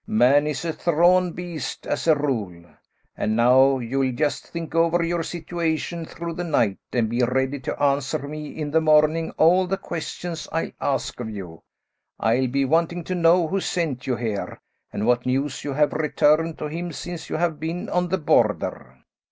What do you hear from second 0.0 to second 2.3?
Man is a thrawn beast as a